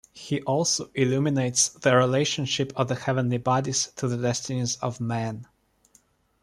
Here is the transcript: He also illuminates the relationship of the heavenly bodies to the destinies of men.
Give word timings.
He 0.13 0.41
also 0.41 0.89
illuminates 0.95 1.69
the 1.69 1.95
relationship 1.95 2.73
of 2.75 2.87
the 2.87 2.95
heavenly 2.95 3.37
bodies 3.37 3.91
to 3.97 4.07
the 4.07 4.17
destinies 4.17 4.77
of 4.77 4.99
men. 4.99 5.45